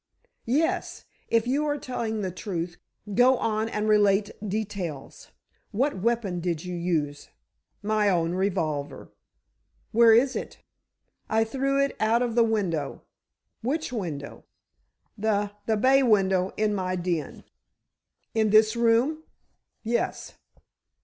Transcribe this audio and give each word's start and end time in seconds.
"Yes; 0.49 1.05
if 1.29 1.45
you 1.45 1.63
are 1.67 1.77
telling 1.77 2.21
the 2.21 2.31
truth, 2.31 2.77
go 3.13 3.37
on, 3.37 3.69
and 3.69 3.87
relate 3.87 4.31
details. 4.43 5.29
What 5.69 6.01
weapon 6.01 6.39
did 6.39 6.65
you 6.65 6.73
use?" 6.73 7.29
"My 7.83 8.09
own 8.09 8.33
revolver." 8.33 9.11
"Where 9.91 10.11
is 10.15 10.35
it?" 10.35 10.57
"I 11.29 11.43
threw 11.43 11.79
it 11.79 11.95
out 11.99 12.23
of 12.23 12.33
the 12.33 12.43
window." 12.43 13.03
"Which 13.61 13.93
window?" 13.93 14.45
"The—the 15.19 15.77
bay 15.77 16.01
window, 16.01 16.51
in 16.57 16.73
my 16.73 16.95
den." 16.95 17.43
"In 18.33 18.49
this 18.49 18.75
room?" 18.75 19.21
"Yes." 19.83 20.33